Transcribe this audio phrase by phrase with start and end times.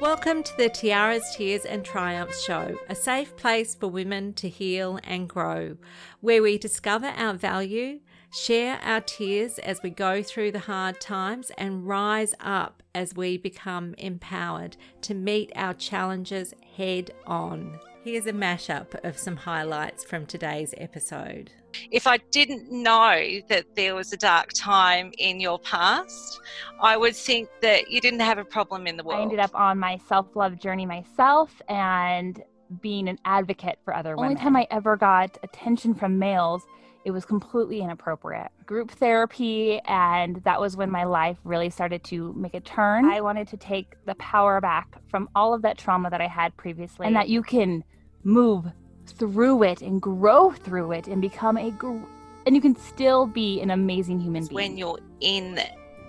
[0.00, 4.98] Welcome to the Tiaras, Tears and Triumphs show, a safe place for women to heal
[5.04, 5.76] and grow,
[6.22, 8.00] where we discover our value,
[8.32, 13.36] share our tears as we go through the hard times, and rise up as we
[13.36, 17.78] become empowered to meet our challenges head on.
[18.02, 21.52] Here's a mashup of some highlights from today's episode.
[21.90, 26.40] If I didn't know that there was a dark time in your past,
[26.80, 29.20] I would think that you didn't have a problem in the world.
[29.20, 32.42] I ended up on my self love journey myself and
[32.80, 34.30] being an advocate for other women.
[34.30, 36.62] Only time I ever got attention from males,
[37.04, 38.48] it was completely inappropriate.
[38.66, 43.06] Group therapy, and that was when my life really started to make a turn.
[43.06, 46.56] I wanted to take the power back from all of that trauma that I had
[46.56, 47.84] previously, and that you can
[48.22, 48.66] move
[49.12, 51.98] through it and grow through it and become a gr-
[52.46, 54.54] and you can still be an amazing human being.
[54.54, 55.60] When you're in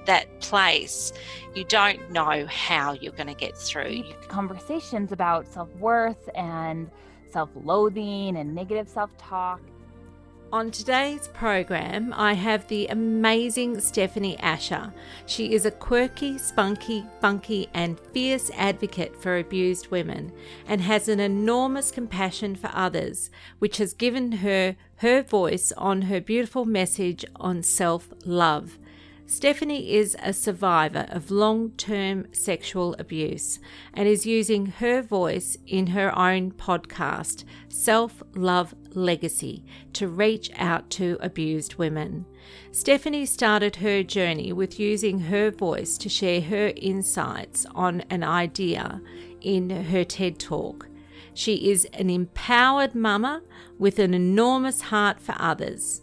[0.06, 1.14] that place,
[1.54, 4.04] you don't know how you're going to get through.
[4.28, 6.90] Conversations about self worth and
[7.32, 9.62] self loathing and negative self talk.
[10.54, 14.94] On today's program, I have the amazing Stephanie Asher.
[15.26, 20.34] She is a quirky, spunky, funky, and fierce advocate for abused women
[20.68, 26.20] and has an enormous compassion for others, which has given her her voice on her
[26.20, 28.78] beautiful message on self love.
[29.26, 33.60] Stephanie is a survivor of long term sexual abuse
[33.94, 40.90] and is using her voice in her own podcast, Self Love Legacy, to reach out
[40.92, 42.26] to abused women.
[42.72, 49.02] Stephanie started her journey with using her voice to share her insights on an idea
[49.40, 50.90] in her TED Talk.
[51.34, 53.42] She is an empowered mama
[53.80, 56.02] with an enormous heart for others.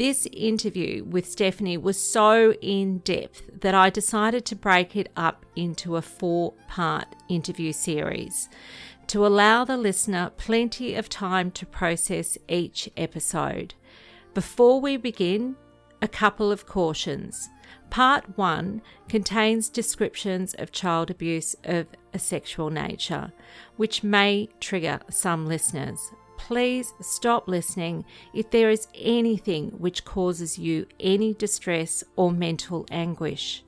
[0.00, 5.44] This interview with Stephanie was so in depth that I decided to break it up
[5.54, 8.48] into a four part interview series
[9.08, 13.74] to allow the listener plenty of time to process each episode.
[14.32, 15.56] Before we begin,
[16.00, 17.50] a couple of cautions.
[17.90, 23.32] Part 1 contains descriptions of child abuse of a sexual nature,
[23.76, 26.10] which may trigger some listeners
[26.50, 33.62] please stop listening if there is anything which causes you any distress or mental anguish.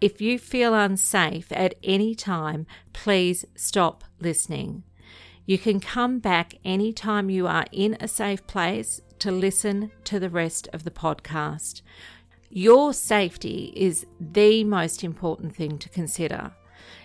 [0.00, 4.84] If you feel unsafe at any time, please stop listening.
[5.44, 10.30] You can come back anytime you are in a safe place to listen to the
[10.30, 11.82] rest of the podcast.
[12.48, 16.52] Your safety is the most important thing to consider.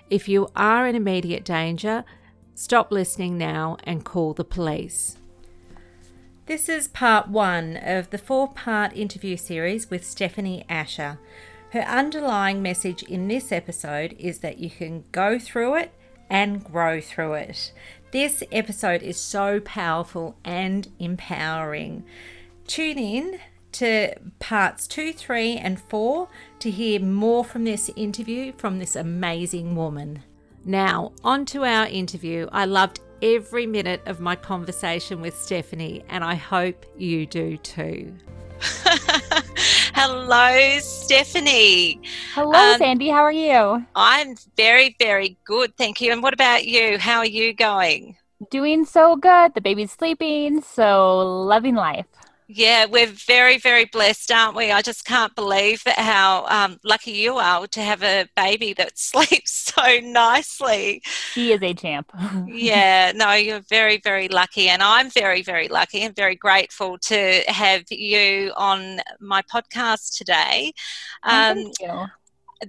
[0.10, 2.06] If you are in immediate danger,
[2.62, 5.16] Stop listening now and call the police.
[6.46, 11.20] This is part one of the four part interview series with Stephanie Asher.
[11.72, 15.94] Her underlying message in this episode is that you can go through it
[16.30, 17.72] and grow through it.
[18.12, 22.04] This episode is so powerful and empowering.
[22.68, 23.40] Tune in
[23.72, 26.28] to parts two, three, and four
[26.60, 30.24] to hear more from this interview from this amazing woman.
[30.66, 32.48] Now, on to our interview.
[32.52, 38.14] I loved every minute of my conversation with Stephanie, and I hope you do too.
[39.96, 42.02] Hello, Stephanie.
[42.34, 43.10] Hello, um, Sandy.
[43.10, 43.86] How are you?
[43.96, 45.76] I'm very, very good.
[45.78, 46.12] Thank you.
[46.12, 46.98] And what about you?
[46.98, 48.18] How are you going?
[48.52, 49.54] Doing so good.
[49.54, 52.06] The baby's sleeping, so loving life.
[52.52, 54.72] Yeah, we're very, very blessed, aren't we?
[54.72, 59.72] I just can't believe how um, lucky you are to have a baby that sleeps
[59.76, 61.04] so nicely.
[61.36, 62.12] He is a champ.
[62.48, 64.68] yeah, no, you're very, very lucky.
[64.68, 70.74] And I'm very, very lucky and very grateful to have you on my podcast today.
[71.22, 72.08] Um, thank you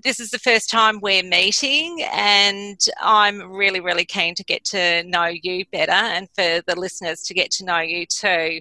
[0.02, 5.02] this is the first time we're meeting, and I'm really, really keen to get to
[5.04, 8.60] know you better and for the listeners to get to know you too.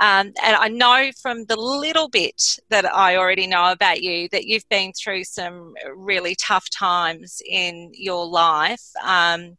[0.00, 4.46] Um, and I know from the little bit that I already know about you that
[4.46, 8.90] you've been through some really tough times in your life.
[9.02, 9.56] Um,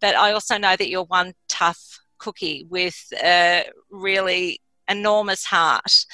[0.00, 6.06] but I also know that you're one tough cookie with a really enormous heart.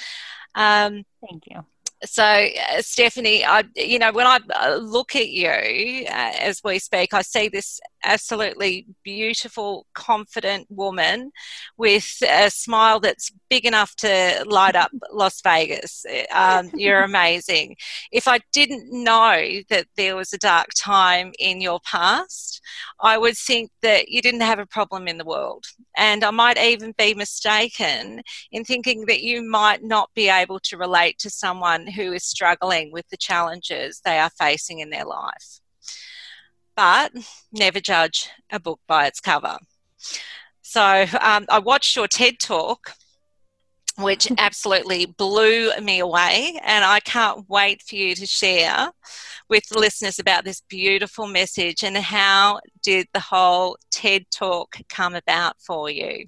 [0.53, 1.65] Um, Thank you
[2.05, 6.79] so uh, stephanie i you know when i uh, look at you uh, as we
[6.79, 11.31] speak i see this absolutely beautiful confident woman
[11.77, 16.05] with a smile that's big enough to light up las vegas.
[16.33, 17.75] Um, you're amazing.
[18.11, 22.61] If i didn't know that there was a dark time in your past
[22.99, 25.65] i would think that you didn't have a problem in the world.
[25.95, 28.21] And i might even be mistaken
[28.51, 32.91] in thinking that you might not be able to relate to someone who is struggling
[32.91, 35.62] with the challenges they are facing in their life.
[36.75, 37.11] But
[37.51, 39.57] never judge a book by its cover.
[40.61, 42.93] So um, I watched your TED talk,
[43.97, 48.91] which absolutely blew me away, and I can't wait for you to share
[49.49, 55.15] with the listeners about this beautiful message and how did the whole TED talk come
[55.15, 56.25] about for you?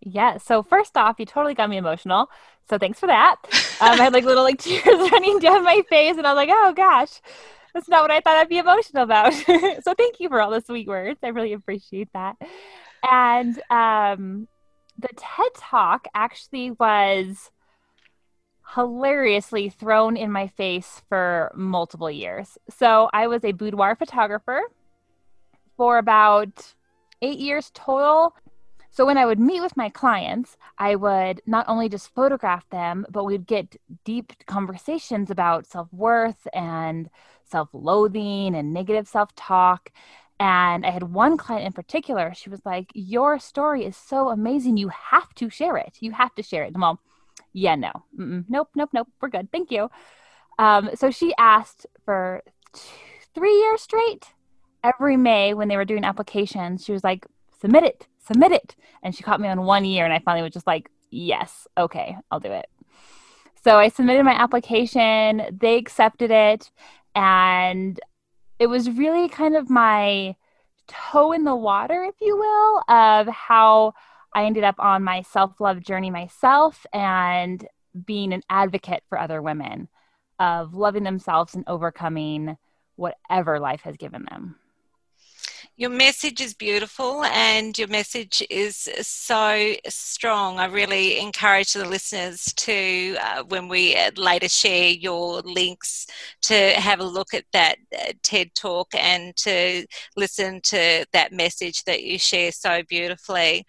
[0.00, 0.38] Yeah.
[0.38, 2.28] So first off, you totally got me emotional.
[2.68, 3.36] So thanks for that.
[3.80, 6.48] Um, I had like little like tears running down my face, and I was like,
[6.50, 7.20] oh gosh,
[7.74, 9.32] that's not what I thought I'd be emotional about.
[9.82, 11.18] so thank you for all the sweet words.
[11.22, 12.36] I really appreciate that.
[13.02, 14.48] And um,
[14.98, 17.50] the TED Talk actually was
[18.74, 22.56] hilariously thrown in my face for multiple years.
[22.70, 24.60] So I was a boudoir photographer
[25.76, 26.74] for about
[27.22, 28.34] eight years total.
[28.94, 33.04] So when I would meet with my clients, I would not only just photograph them,
[33.10, 33.74] but we'd get
[34.04, 37.10] deep conversations about self worth and
[37.44, 39.90] self loathing and negative self talk.
[40.38, 44.76] And I had one client in particular, she was like, Your story is so amazing.
[44.76, 45.96] You have to share it.
[45.98, 46.74] You have to share it.
[46.74, 47.00] And all,
[47.52, 47.90] Yeah, no.
[48.16, 48.44] Mm-mm.
[48.48, 49.08] Nope, nope, nope.
[49.20, 49.50] We're good.
[49.50, 49.90] Thank you.
[50.56, 52.44] Um, so she asked for
[53.34, 54.26] three years straight.
[54.84, 57.26] Every May, when they were doing applications, she was like,
[57.60, 58.76] Submit it submit it.
[59.02, 62.16] And she caught me on one year, and I finally was just like, yes, okay,
[62.30, 62.66] I'll do it.
[63.62, 66.70] So I submitted my application, they accepted it,
[67.14, 67.98] and
[68.58, 70.36] it was really kind of my
[70.86, 73.94] toe in the water, if you will, of how
[74.34, 77.66] I ended up on my self love journey myself and
[78.04, 79.88] being an advocate for other women,
[80.38, 82.58] of loving themselves and overcoming
[82.96, 84.56] whatever life has given them
[85.76, 90.60] your message is beautiful and your message is so strong.
[90.60, 96.06] I really encourage the listeners to, uh, when we uh, later share your links,
[96.42, 99.84] to have a look at that uh, TED talk and to
[100.16, 103.64] listen to that message that you share so beautifully.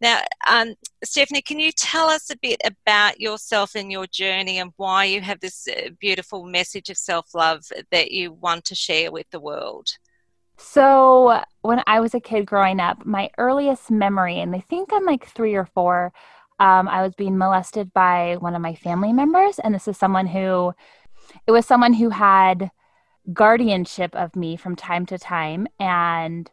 [0.00, 0.74] Now, um,
[1.04, 5.20] Stephanie, can you tell us a bit about yourself and your journey and why you
[5.20, 7.62] have this uh, beautiful message of self love
[7.92, 9.88] that you want to share with the world?
[10.56, 15.04] So, when I was a kid growing up, my earliest memory, and I think I'm
[15.04, 16.12] like three or four,
[16.60, 19.58] um, I was being molested by one of my family members.
[19.58, 20.72] And this is someone who,
[21.46, 22.70] it was someone who had
[23.32, 25.66] guardianship of me from time to time.
[25.80, 26.50] And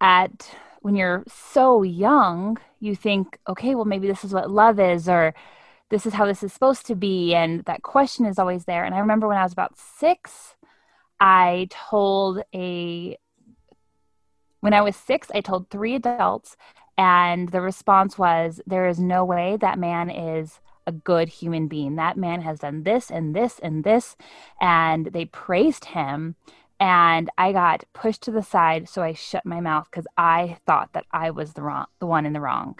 [0.00, 5.08] at, when you're so young, you think, okay, well, maybe this is what love is,
[5.08, 5.34] or
[5.90, 7.34] this is how this is supposed to be.
[7.34, 8.84] And that question is always there.
[8.84, 10.56] And I remember when I was about six,
[11.20, 13.18] I told a,
[14.60, 16.56] when I was six, I told three adults,
[16.96, 21.96] and the response was, There is no way that man is a good human being.
[21.96, 24.16] That man has done this and this and this.
[24.60, 26.34] And they praised him.
[26.80, 30.92] And I got pushed to the side, so I shut my mouth because I thought
[30.92, 32.78] that I was the wrong, the one in the wrong.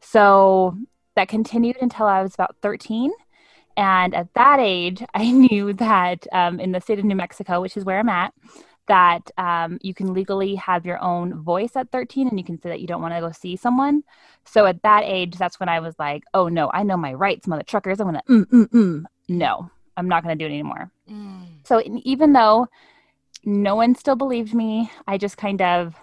[0.00, 0.76] So
[1.14, 3.12] that continued until I was about 13.
[3.76, 7.76] And at that age, I knew that um, in the state of New Mexico, which
[7.76, 8.32] is where I'm at,
[8.88, 12.68] that um, you can legally have your own voice at 13 and you can say
[12.70, 14.02] that you don't want to go see someone.
[14.44, 17.46] So at that age, that's when I was like, oh no, I know my rights,
[17.46, 18.00] mother truckers.
[18.00, 19.04] I'm going to, mm, mm, mm.
[19.28, 20.90] No, I'm not going to do it anymore.
[21.08, 21.46] Mm.
[21.64, 22.66] So even though
[23.44, 25.94] no one still believed me, I just kind of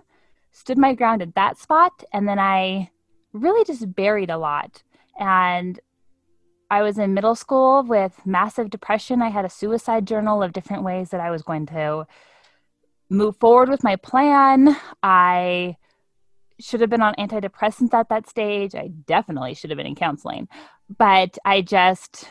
[0.51, 2.03] stood my ground at that spot.
[2.13, 2.89] And then I
[3.33, 4.81] really just buried a lot.
[5.19, 5.79] And
[6.69, 9.21] I was in middle school with massive depression.
[9.21, 12.05] I had a suicide journal of different ways that I was going to
[13.09, 14.75] move forward with my plan.
[15.01, 15.77] I
[16.59, 18.75] should have been on antidepressants at that stage.
[18.75, 20.49] I definitely should have been in counseling,
[20.97, 22.27] but I just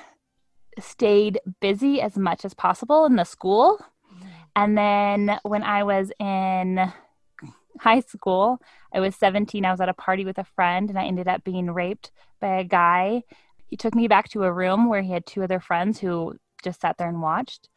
[0.79, 3.79] stayed busy as much as possible in the school.
[4.55, 6.93] And then when I was in
[7.81, 8.61] high school,
[8.93, 9.65] I was 17.
[9.65, 12.59] I was at a party with a friend and I ended up being raped by
[12.59, 13.23] a guy
[13.67, 16.81] he took me back to a room where he had two other friends who just
[16.81, 17.69] sat there and watched.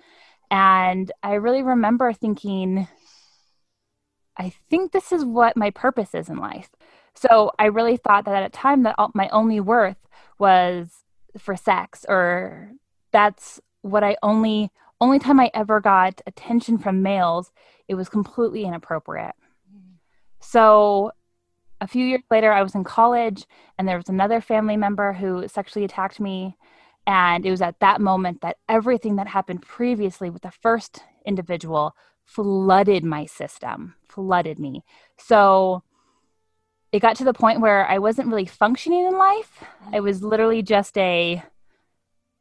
[0.51, 2.87] And I really remember thinking,
[4.37, 6.69] I think this is what my purpose is in life.
[7.13, 9.97] So I really thought that at a time that my only worth
[10.37, 11.03] was
[11.37, 12.71] for sex, or
[13.11, 17.51] that's what I only only time I ever got attention from males,
[17.87, 19.35] it was completely inappropriate.
[19.73, 19.95] Mm.
[20.41, 21.11] So
[21.81, 23.45] a few years later, I was in college,
[23.77, 26.57] and there was another family member who sexually attacked me.
[27.07, 31.95] And it was at that moment that everything that happened previously with the first individual
[32.25, 34.83] flooded my system, flooded me.
[35.17, 35.83] So
[36.91, 39.63] it got to the point where I wasn't really functioning in life.
[39.91, 41.41] I was literally just a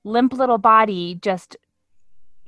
[0.05, 1.57] limp little body, just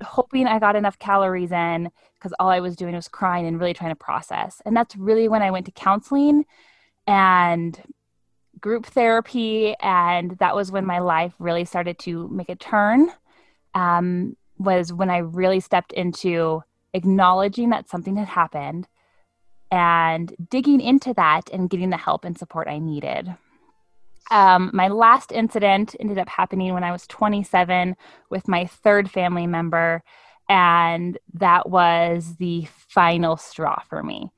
[0.03, 3.75] hoping I got enough calories in because all I was doing was crying and really
[3.75, 4.61] trying to process.
[4.65, 6.45] And that's really when I went to counseling
[7.07, 7.81] and
[8.61, 9.75] group therapy.
[9.81, 13.11] And that was when my life really started to make a turn.
[13.75, 18.87] Um, was when I really stepped into acknowledging that something had happened
[19.71, 23.35] and digging into that and getting the help and support I needed.
[24.31, 27.97] Um, my last incident ended up happening when I was 27
[28.29, 30.03] with my third family member,
[30.49, 34.31] and that was the final straw for me.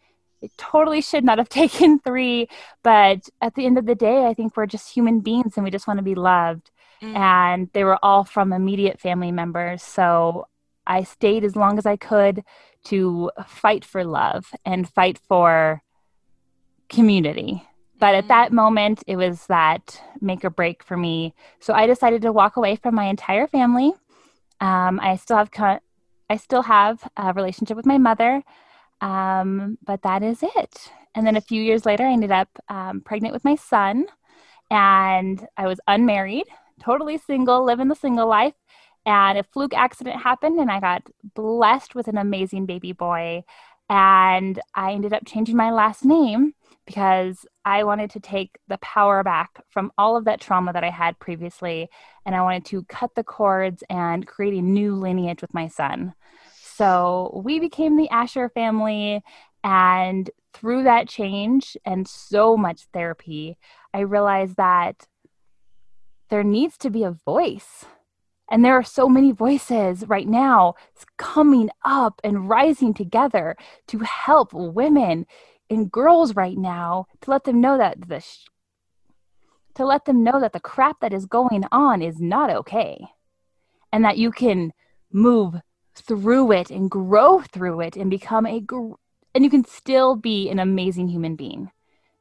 [0.42, 2.48] It totally should not have taken three,
[2.82, 5.70] but at the end of the day, I think we're just human beings and we
[5.70, 6.70] just want to be loved.
[7.00, 7.16] Mm.
[7.16, 9.82] And they were all from immediate family members.
[9.82, 10.46] So
[10.86, 12.42] I stayed as long as I could
[12.84, 15.82] to fight for love and fight for
[16.88, 17.66] community
[18.02, 21.34] but at that moment, it was that make or break for me.
[21.60, 23.92] So I decided to walk away from my entire family.
[24.60, 25.78] Um, I still have co-
[26.28, 28.42] I still have a relationship with my mother,
[29.02, 30.90] um, but that is it.
[31.14, 34.06] And then a few years later, I ended up um, pregnant with my son,
[34.70, 36.46] and I was unmarried,
[36.80, 38.54] totally single, living the single life.
[39.04, 41.02] And a fluke accident happened, and I got
[41.34, 43.42] blessed with an amazing baby boy.
[43.90, 46.54] And I ended up changing my last name
[46.86, 50.90] because I wanted to take the power back from all of that trauma that I
[50.90, 51.88] had previously.
[52.24, 56.14] And I wanted to cut the cords and create a new lineage with my son.
[56.76, 59.22] So we became the Asher family.
[59.64, 63.56] And through that change and so much therapy,
[63.94, 65.06] I realized that
[66.30, 67.84] there needs to be a voice.
[68.50, 70.74] And there are so many voices right now
[71.16, 73.56] coming up and rising together
[73.88, 75.26] to help women
[75.70, 78.48] and girls right now to let them know that the sh-
[79.74, 83.06] to let them know that the crap that is going on is not okay
[83.90, 84.72] and that you can
[85.10, 85.54] move
[85.94, 88.94] through it and grow through it and become a gr-
[89.34, 91.70] and you can still be an amazing human being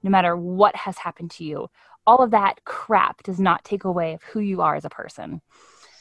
[0.03, 1.69] no matter what has happened to you
[2.05, 5.41] all of that crap does not take away of who you are as a person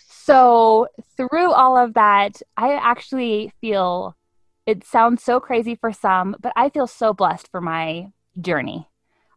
[0.09, 4.17] so through all of that i actually feel
[4.71, 8.89] it sounds so crazy for some, but I feel so blessed for my journey.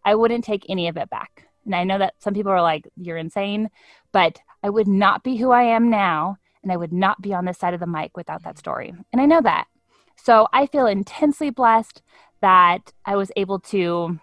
[0.05, 1.47] I wouldn't take any of it back.
[1.65, 3.69] And I know that some people are like, you're insane,
[4.11, 6.37] but I would not be who I am now.
[6.63, 8.93] And I would not be on this side of the mic without that story.
[9.11, 9.67] And I know that.
[10.15, 12.01] So I feel intensely blessed
[12.41, 14.19] that I was able to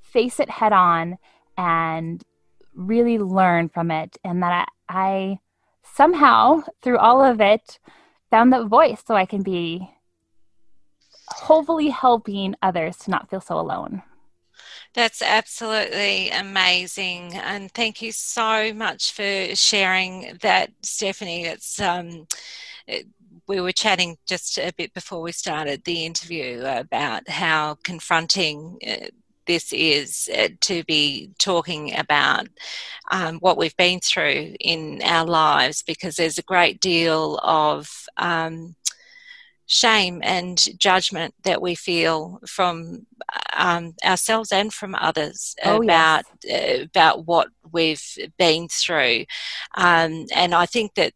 [0.00, 1.18] face it head on
[1.56, 2.22] and
[2.74, 4.16] really learn from it.
[4.24, 5.38] And that I, I
[5.82, 7.78] somehow, through all of it,
[8.30, 9.90] found that voice so I can be
[11.28, 14.02] hopefully helping others to not feel so alone.
[14.94, 21.44] That's absolutely amazing, and thank you so much for sharing that, Stephanie.
[21.46, 22.26] It's um,
[22.86, 23.06] it,
[23.46, 29.06] we were chatting just a bit before we started the interview about how confronting uh,
[29.46, 32.48] this is uh, to be talking about
[33.10, 38.74] um, what we've been through in our lives because there's a great deal of um,
[39.66, 43.06] shame and judgment that we feel from
[43.56, 46.80] um, ourselves and from others oh, about yes.
[46.80, 49.24] uh, about what we've been through
[49.76, 51.12] um, and I think that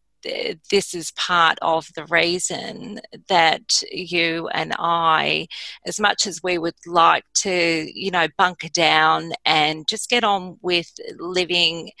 [0.69, 5.47] this is part of the reason that you and I,
[5.85, 10.57] as much as we would like to, you know, bunker down and just get on
[10.61, 11.91] with living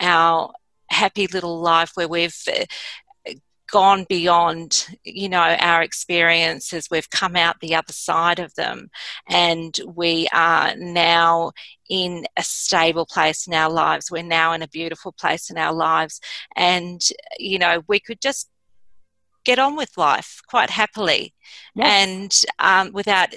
[0.00, 0.52] our
[0.88, 2.36] happy little life where we've
[3.70, 6.88] gone beyond you know our experiences.
[6.90, 8.88] We've come out the other side of them
[9.28, 11.52] and we are now
[11.88, 14.10] in a stable place in our lives.
[14.10, 16.20] We're now in a beautiful place in our lives.
[16.56, 17.00] And
[17.38, 18.48] you know we could just
[19.44, 21.32] get on with life quite happily.
[21.74, 22.06] Yes.
[22.08, 23.34] and um, without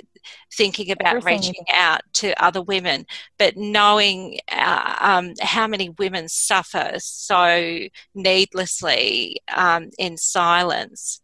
[0.54, 3.06] thinking about reaching out to other women,
[3.38, 7.80] but knowing uh, um, how many women suffer so
[8.16, 11.22] needlessly um, in silence,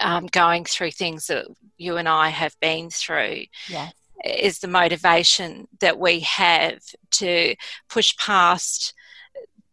[0.00, 3.44] um, going through things that you and I have been through.
[3.68, 3.92] Yes.
[4.24, 6.80] Is the motivation that we have
[7.12, 7.54] to
[7.88, 8.92] push past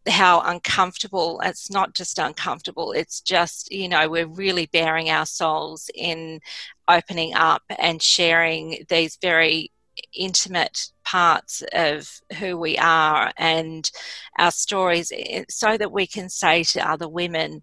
[0.07, 5.89] how uncomfortable it's not just uncomfortable it's just you know we're really baring our souls
[5.95, 6.39] in
[6.87, 9.71] opening up and sharing these very
[10.13, 13.89] intimate parts of who we are and
[14.37, 17.61] our stories eh, so that we can say to other women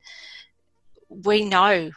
[1.08, 1.90] we know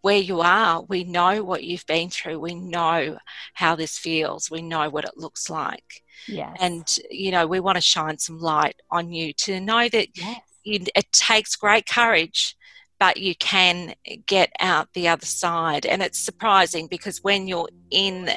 [0.00, 3.16] where you are we know what you've been through we know
[3.54, 6.56] how this feels we know what it looks like Yes.
[6.60, 10.40] And, you know, we want to shine some light on you to know that yes.
[10.64, 12.56] it takes great courage
[12.98, 13.94] but you can
[14.26, 15.86] get out the other side.
[15.86, 18.30] And it's surprising because when you're in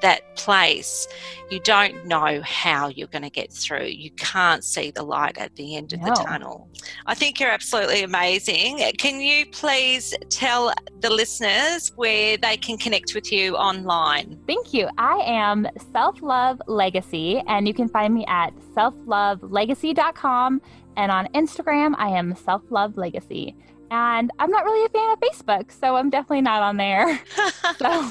[0.00, 1.06] that place,
[1.50, 3.86] you don't know how you're going to get through.
[3.86, 6.06] You can't see the light at the end of no.
[6.06, 6.68] the tunnel.
[7.06, 8.78] I think you're absolutely amazing.
[8.98, 14.38] Can you please tell the listeners where they can connect with you online?
[14.46, 14.88] Thank you.
[14.98, 20.62] I am Self Love Legacy, and you can find me at selflovelegacy.com.
[20.96, 23.54] And on Instagram, I am Self Love Legacy.
[23.90, 27.20] And I'm not really a fan of Facebook, so I'm definitely not on there.
[27.78, 28.10] so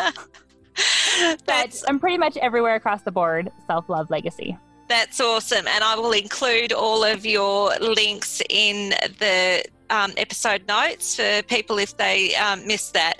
[1.45, 3.51] but I'm pretty much everywhere across the board.
[3.67, 4.57] Self love legacy.
[4.87, 5.67] That's awesome.
[5.67, 11.77] And I will include all of your links in the um, episode notes for people
[11.77, 13.19] if they um, miss that.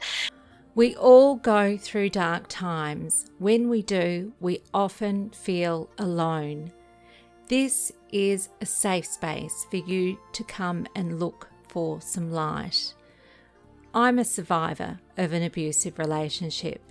[0.76, 3.30] We all go through dark times.
[3.38, 6.72] When we do, we often feel alone.
[7.50, 12.94] This is a safe space for you to come and look for some light.
[13.94, 16.82] I'm a survivor of an abusive relationship.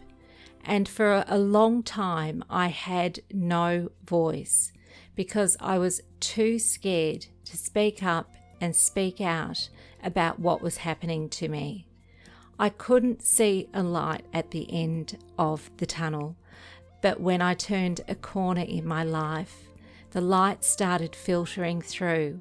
[0.64, 4.72] And for a long time, I had no voice
[5.14, 9.68] because I was too scared to speak up and speak out
[10.02, 11.86] about what was happening to me.
[12.58, 16.36] I couldn't see a light at the end of the tunnel,
[17.00, 19.68] but when I turned a corner in my life,
[20.10, 22.40] the light started filtering through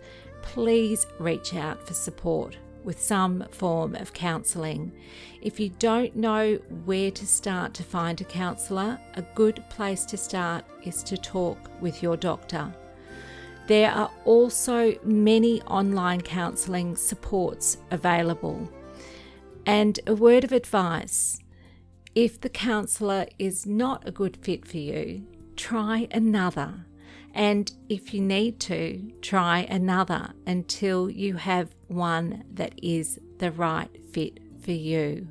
[0.41, 4.91] please reach out for support with some form of counselling.
[5.41, 6.55] If you don't know
[6.85, 11.57] where to start to find a counsellor, a good place to start is to talk
[11.79, 12.73] with your doctor.
[13.67, 18.69] There are also many online counselling supports available.
[19.65, 21.41] And a word of advice
[22.13, 26.85] if the counsellor is not a good fit for you, try another.
[27.33, 33.89] And if you need to, try another until you have one that is the right
[34.11, 35.27] fit for you.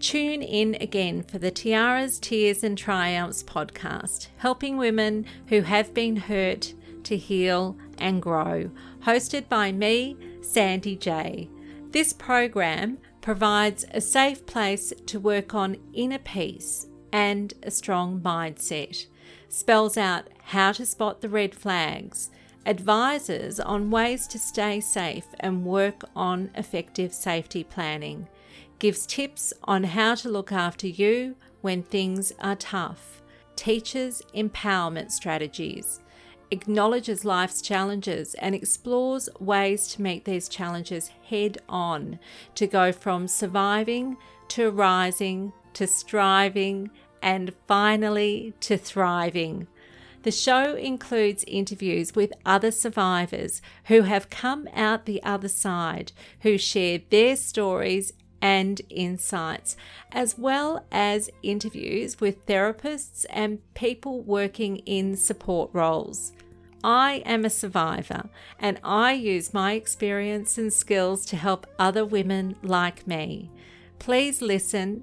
[0.00, 6.16] Tune in again for the Tiaras, Tears and Triumphs podcast, helping women who have been
[6.16, 6.72] hurt
[7.04, 11.48] to heal and grow, hosted by me, Sandy J.
[11.90, 19.06] This program provides a safe place to work on inner peace and a strong mindset
[19.48, 22.30] spells out how to spot the red flags,
[22.66, 28.28] advises on ways to stay safe and work on effective safety planning,
[28.78, 33.22] gives tips on how to look after you when things are tough,
[33.56, 36.00] teaches empowerment strategies,
[36.50, 42.18] acknowledges life's challenges and explores ways to meet these challenges head on
[42.54, 44.16] to go from surviving
[44.48, 46.90] to rising to striving
[47.22, 49.66] and finally to thriving.
[50.22, 56.58] The show includes interviews with other survivors who have come out the other side, who
[56.58, 59.76] share their stories and insights,
[60.12, 66.32] as well as interviews with therapists and people working in support roles.
[66.84, 68.28] I am a survivor
[68.58, 73.50] and I use my experience and skills to help other women like me.
[73.98, 75.02] Please listen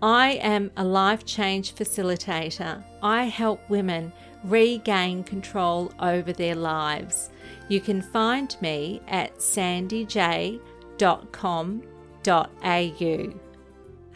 [0.00, 2.84] I am a life change facilitator.
[3.02, 4.12] I help women
[4.44, 7.30] regain control over their lives.
[7.68, 10.60] You can find me at sandyj.com.au.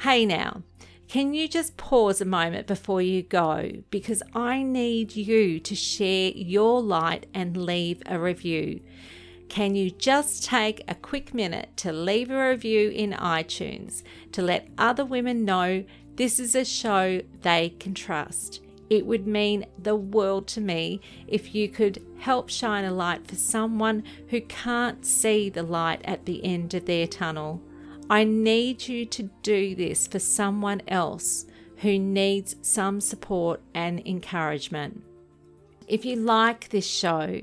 [0.00, 0.62] Hey now,
[1.08, 3.70] can you just pause a moment before you go?
[3.90, 8.80] Because I need you to share your light and leave a review.
[9.52, 14.70] Can you just take a quick minute to leave a review in iTunes to let
[14.78, 15.84] other women know
[16.16, 18.62] this is a show they can trust?
[18.88, 23.34] It would mean the world to me if you could help shine a light for
[23.34, 27.60] someone who can't see the light at the end of their tunnel.
[28.08, 31.44] I need you to do this for someone else
[31.76, 35.04] who needs some support and encouragement.
[35.86, 37.42] If you like this show,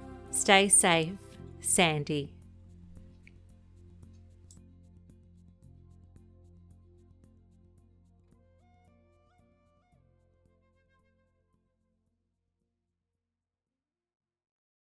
[0.31, 1.17] Stay safe.
[1.59, 2.33] Sandy.